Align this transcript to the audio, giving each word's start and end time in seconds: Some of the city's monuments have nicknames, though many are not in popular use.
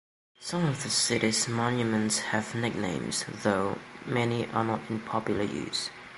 Some 0.39 0.65
of 0.65 0.81
the 0.81 0.89
city's 0.89 1.47
monuments 1.47 2.17
have 2.31 2.55
nicknames, 2.55 3.23
though 3.43 3.77
many 4.03 4.47
are 4.47 4.63
not 4.63 4.81
in 4.89 4.99
popular 5.01 5.43
use. 5.43 5.91